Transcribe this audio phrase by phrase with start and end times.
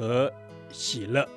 [0.00, 0.32] 和
[0.72, 1.28] 喜乐。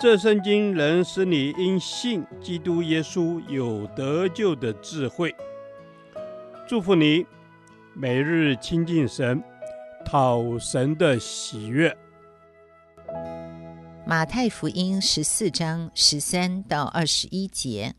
[0.00, 5.34] 这圣经能使你因信基督耶稣有得救的智慧。
[6.66, 7.26] 祝福你，
[7.92, 9.42] 每日亲近神，
[10.02, 11.94] 讨神的喜悦。
[14.06, 17.94] 马太福音十四章十三到二十一节，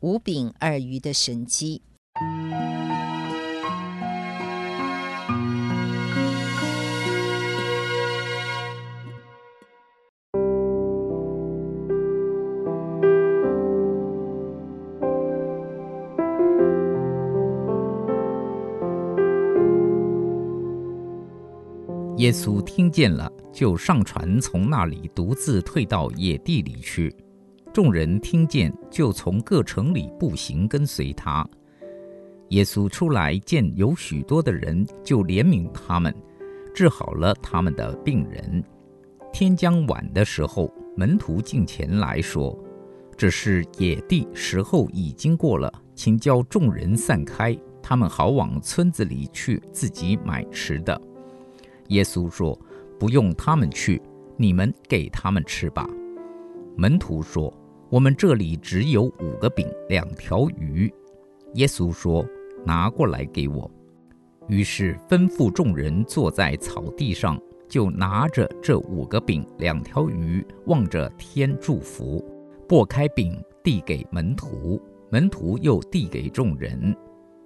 [0.00, 1.82] 五饼二鱼的神迹。
[22.18, 27.12] 耶稣听见了，就上船，从那里独自退到野地里去。
[27.72, 31.44] 众人听见，就从各城里步行跟随他。
[32.52, 36.14] 耶稣出来见有许多的人，就怜悯他们，
[36.74, 38.62] 治好了他们的病人。
[39.32, 42.54] 天将晚的时候，门徒进前来说
[43.16, 51.00] ：“这是野地，时候已经过了，请叫众人散开，他们好往村子里去，自己买吃的。”
[51.88, 52.58] 耶稣说
[53.00, 53.98] ：“不用他们去，
[54.36, 55.88] 你们给他们吃吧。”
[56.76, 57.50] 门徒说
[57.88, 60.92] ：“我们这里只有五个饼，两条鱼。”
[61.54, 62.22] 耶稣说
[62.64, 63.70] ：“拿过来给我。”
[64.48, 72.24] 于是吩咐众人坐在草地上，就拿着这五个饼，两条鱼，望着天祝福，
[72.68, 76.94] 拨开饼递给门徒，门徒又递给众人，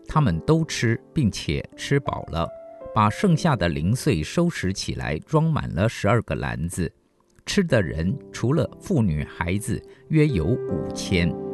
[0.08, 2.48] 他们都吃，并且吃饱了。
[2.94, 6.90] 把剩下的零碎收拾起来，装满了十二个篮子。
[7.44, 11.45] 吃的人除了妇女孩子，约有五千。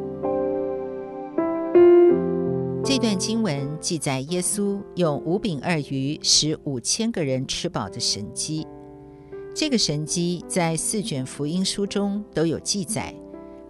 [2.85, 8.67] 这段经文记载耶稣用五饼二鱼使五千个人吃饱的神迹。
[9.55, 13.15] 这个神迹在四卷福音书中都有记载，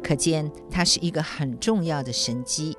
[0.02, 2.76] 可见它是一个很重要的神迹。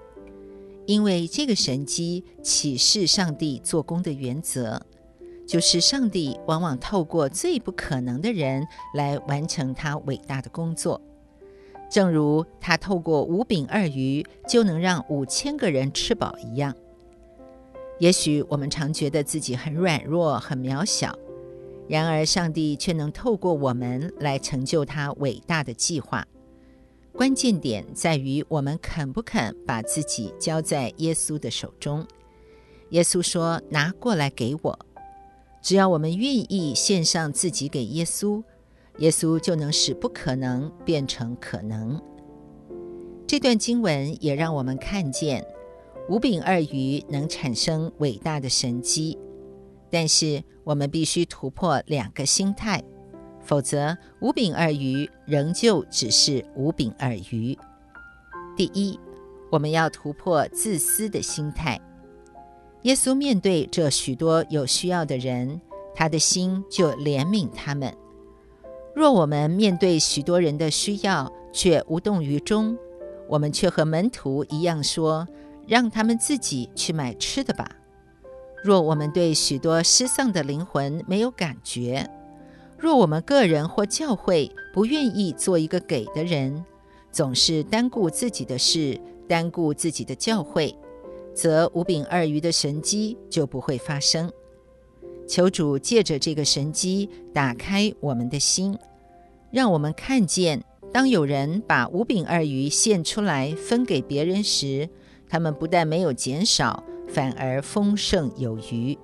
[0.86, 4.82] 因为这个神迹启示上帝做工的原则，
[5.46, 8.66] 就是上帝往往透过最不可能的人
[8.96, 11.00] 来完成他伟大的工作。
[11.94, 16.74] 正如他透过五饼二鱼就能让五千个人吃饱一样。
[18.00, 21.16] 也许我们常觉得自己很软弱、很渺小，
[21.86, 26.26] 然而上帝却能透过我们来成就他伟大的计划。
[27.12, 32.04] 关键点在于我们肯不肯把自己交在耶稣的手中。
[32.90, 34.76] 耶稣说：“拿过来给我。”
[35.62, 38.42] 只要我们愿意献上自己给耶稣，
[38.98, 42.00] 耶稣就能使不可能变成可能。
[43.26, 45.44] 这段经文也让我们看见
[46.08, 49.18] 五饼二鱼能产生伟大的神迹，
[49.90, 52.82] 但是我们必须突破两个心态。
[53.40, 57.58] 否则，五饼二鱼仍旧只是五饼二鱼。
[58.56, 58.98] 第一，
[59.50, 61.80] 我们要突破自私的心态。
[62.82, 65.60] 耶稣面对这许多有需要的人，
[65.94, 67.92] 他的心就怜悯他们。
[68.94, 72.78] 若我们面对许多人的需要却无动于衷，
[73.28, 75.26] 我们却和门徒一样说
[75.66, 77.68] ：“让他们自己去买吃的吧。”
[78.62, 82.08] 若我们对许多失丧的灵魂没有感觉，
[82.78, 86.64] 若我们个人或教会不愿意做一个给的人，
[87.10, 90.74] 总是单顾自己的事，单顾自己的教会，
[91.34, 94.30] 则五饼二鱼的神迹就不会发生。
[95.26, 98.76] 求主借着这个神机打开我们的心，
[99.50, 100.62] 让我们看见，
[100.92, 104.88] 当有人把五饼二鱼献出来分给别人时，
[105.28, 108.96] 他们不但没有减少，反而丰盛有余。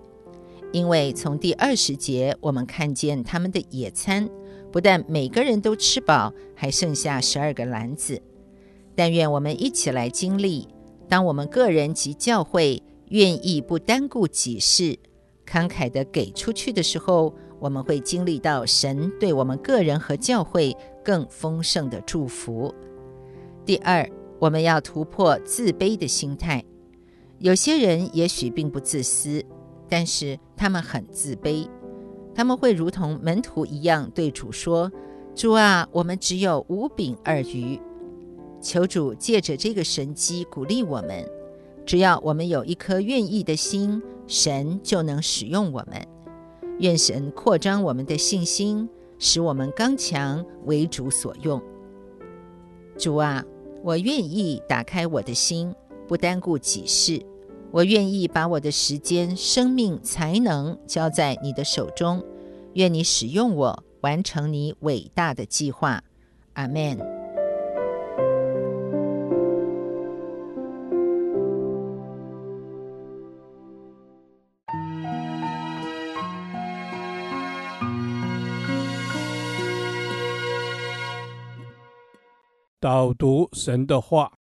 [0.72, 4.28] 因为从第二十节，我们看见他们的野餐，
[4.70, 8.20] 不但每个人都吃饱，还剩下十二个篮子。
[8.94, 10.68] 但愿我们一起来经历，
[11.08, 14.96] 当我们个人及教会愿意不单顾己事，
[15.50, 22.72] 慷慨地给出去的时候，我们会经历到神对我们个人和教会更丰盛的祝福。
[23.64, 24.08] 第二，
[24.38, 26.64] 我们要突破自卑的心态。
[27.38, 29.44] 有些人也许并不自私，
[29.88, 31.68] 但是他们很自卑。
[32.32, 34.92] 他们会如同门徒一样对主说
[35.34, 37.80] ：“主啊，我们只有五饼二鱼。”
[38.62, 41.28] 求主借着这个神机鼓励我们，
[41.84, 44.00] 只要我们有一颗愿意的心，
[44.30, 46.06] 神就能使用我们。
[46.78, 48.88] 愿神扩张我们的信心，
[49.18, 51.60] 使我们刚强，为主所用。
[52.96, 53.44] 主啊，
[53.82, 55.74] 我愿意打开我的心，
[56.06, 57.20] 不单顾己事。
[57.72, 62.24] 我愿意把我的时间、生命、才能交在你的手中，
[62.74, 66.04] 愿你使用我，完成你伟大的计划。
[66.52, 67.09] 阿门。
[82.80, 84.39] 导读神的话。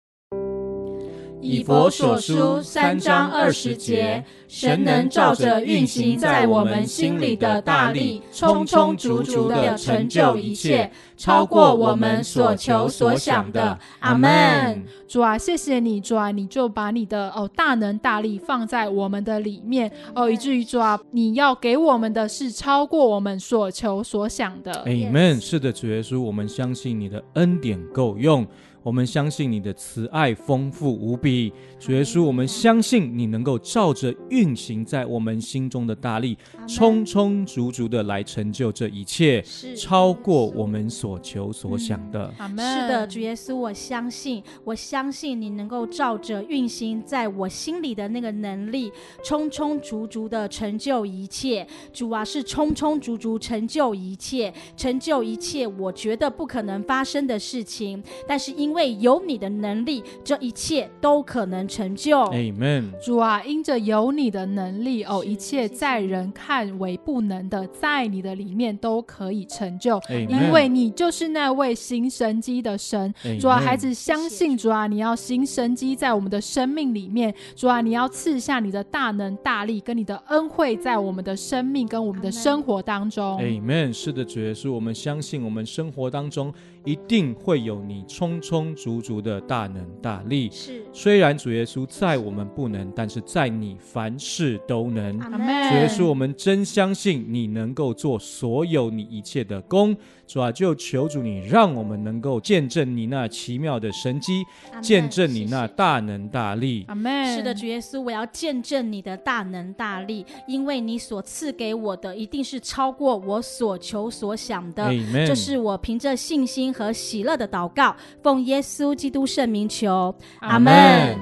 [1.46, 13.78] 以佛所书三章二十节，神能照着运行在我们心里的大力，充充足足的成就一切，超过我们所求所想的。
[14.00, 14.84] 阿门。
[15.08, 24.72] 主啊，谢谢你，主啊，你就把你的哦大能大力放在我们的里面哦，以至于主啊，你要给我们的是超过我们所求所想的。
[24.74, 25.40] 阿门。
[25.40, 28.46] 是的，主耶稣，我们相信你的恩典够用。
[28.86, 36.38] 我们相信你的慈爱丰富无比，主耶稣，我们相信你能够照着运行在我们心中的大力，
[36.68, 39.44] 充充足足的来成就这一切，
[39.76, 42.32] 超过我们所求所想的。
[42.38, 48.92] 是的，主耶稣，我相信，我相信你能够照着运行在我心里的那个能力，
[49.24, 51.68] 充充足足的成就一切。
[51.92, 62.20] 主啊，是充充足足成就一切，成就一切我觉得不可能发生的事情，但是因为因为有你的能力，这一切都可能成就。
[62.26, 62.92] Amen。
[63.02, 69.98] 主啊，因着有你的能力，哦，一切在人看为不能的，在你的里面都可以成就。
[70.10, 70.28] Amen。
[70.28, 73.14] 因为你就是那位行神机的神。
[73.24, 73.40] Amen。
[73.40, 77.34] 主啊，孩子相信主啊，你要行神机在我们的生命里面。
[77.56, 83.40] 主啊，你要赐下你的大能大力跟你的恩惠在我们的生命跟我们的生活当中。
[83.40, 83.94] Amen。
[83.94, 88.65] 是的，主耶稣，我们相信我们生活当中一定会有你充充。
[88.74, 95.20] 足足的大能大力，是虽然主耶稣在我们不能，但是在你凡事都能。
[95.20, 99.96] 主耶稣，我们真相信你能够做所有你一切的功。
[100.28, 104.44] 主啊，就求主你让我们能够见证你那奇妙的神迹，
[104.82, 106.86] 见证你那大能大力。
[106.88, 107.36] 阿门。
[107.36, 114.92] 是的，主耶稣，我要见证你的大能大力，因为你所赐给我的一定是超过我所求所想的。
[115.28, 120.16] 这是我凭着信心和喜乐的祷告，奉耶稣基督圣名求。
[120.40, 121.20] 阿门。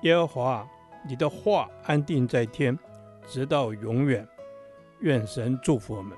[0.00, 0.66] 耶和华，
[1.06, 2.76] 你的话安定在天。
[3.26, 4.26] 直到永远，
[5.00, 6.16] 愿神祝福我们。